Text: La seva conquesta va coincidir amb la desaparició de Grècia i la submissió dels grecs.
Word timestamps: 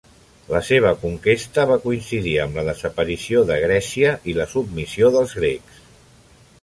La 0.53 0.59
seva 0.67 0.93
conquesta 1.01 1.65
va 1.71 1.77
coincidir 1.83 2.33
amb 2.45 2.57
la 2.59 2.63
desaparició 2.69 3.45
de 3.51 3.59
Grècia 3.67 4.15
i 4.33 4.39
la 4.41 4.49
submissió 4.55 5.13
dels 5.19 5.37
grecs. 5.43 5.85